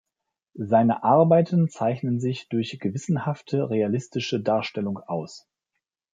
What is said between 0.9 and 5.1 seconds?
Arbeiten zeichnen sich durch gewissenhafte realistische Darstellung